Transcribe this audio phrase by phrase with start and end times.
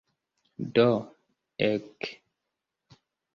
[0.77, 0.85] Do,
[1.67, 2.01] ek.